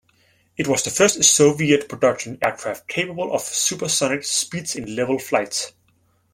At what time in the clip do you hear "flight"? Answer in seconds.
5.19-5.73